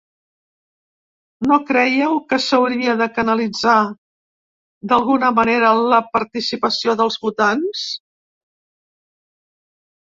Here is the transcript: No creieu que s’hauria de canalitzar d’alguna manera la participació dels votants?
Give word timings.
No 1.51 1.59
creieu 1.67 2.15
que 2.33 2.39
s’hauria 2.45 2.95
de 3.03 3.07
canalitzar 3.19 3.77
d’alguna 4.93 5.31
manera 5.43 5.71
la 5.93 6.01
participació 6.19 6.99
dels 7.05 7.23
votants? 7.29 7.87